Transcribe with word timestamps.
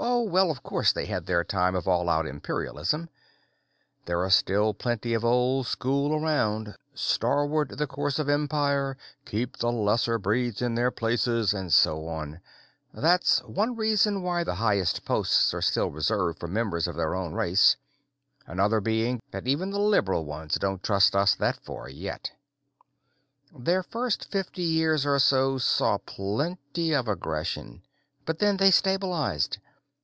"Oh, 0.00 0.22
well, 0.22 0.50
of 0.50 0.62
course 0.62 0.92
they 0.92 1.06
had 1.06 1.24
their 1.26 1.42
time 1.42 1.74
of 1.74 1.88
all 1.88 2.08
out 2.10 2.26
imperialism. 2.26 3.08
There 4.04 4.22
are 4.22 4.30
still 4.30 4.72
plenty 4.74 5.12
of 5.14 5.22
the 5.22 5.28
old 5.28 5.66
school 5.66 6.14
around, 6.22 6.76
starward 6.94 7.70
the 7.70 7.86
course 7.86 8.18
of 8.18 8.28
empire, 8.28 8.96
keep 9.24 9.56
the 9.56 9.72
lesser 9.72 10.18
breeds 10.18 10.60
in 10.62 10.74
their 10.76 10.90
place, 10.90 11.26
and 11.26 11.72
so 11.72 12.06
on. 12.06 12.40
That's 12.92 13.40
one 13.42 13.74
reason 13.76 14.22
why 14.22 14.44
the 14.44 14.56
highest 14.56 15.04
posts 15.06 15.52
are 15.54 15.62
still 15.62 15.90
reserved 15.90 16.38
for 16.38 16.48
members 16.48 16.86
of 16.86 16.94
their 16.94 17.14
own 17.14 17.32
race, 17.32 17.76
another 18.46 18.80
being 18.80 19.20
that 19.32 19.48
even 19.48 19.70
the 19.70 19.80
liberal 19.80 20.24
ones 20.26 20.56
don't 20.60 20.82
trust 20.82 21.16
us 21.16 21.34
that 21.36 21.56
far, 21.64 21.88
yet. 21.88 22.30
"Their 23.56 23.82
first 23.82 24.30
fifty 24.30 24.62
years 24.62 25.04
or 25.06 25.18
so 25.18 25.56
saw 25.58 25.96
plenty 25.98 26.92
of 26.94 27.08
aggression. 27.08 27.82
But 28.26 28.38
then 28.38 28.58
they 28.58 28.70
stabilized. 28.70 29.58